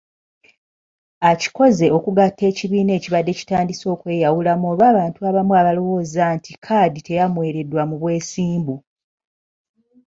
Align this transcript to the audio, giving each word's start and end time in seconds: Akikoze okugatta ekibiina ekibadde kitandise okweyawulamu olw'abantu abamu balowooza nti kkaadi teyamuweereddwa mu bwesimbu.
Akikoze 1.31 1.85
okugatta 1.97 2.43
ekibiina 2.51 2.91
ekibadde 2.97 3.31
kitandise 3.39 3.85
okweyawulamu 3.95 4.65
olw'abantu 4.71 5.19
abamu 5.29 5.51
balowooza 5.57 6.23
nti 6.37 6.51
kkaadi 6.55 6.99
teyamuweereddwa 7.07 7.81
mu 7.89 7.95
bwesimbu. 8.01 8.75